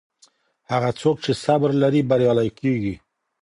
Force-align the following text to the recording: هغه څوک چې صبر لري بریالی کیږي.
هغه 0.71 0.89
څوک 1.01 1.17
چې 1.23 1.31
صبر 1.43 1.69
لري 1.83 2.01
بریالی 2.09 2.49
کیږي. 2.59 2.95